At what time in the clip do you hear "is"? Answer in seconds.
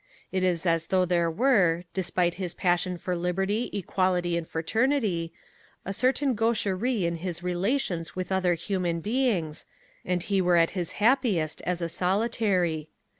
0.43-0.65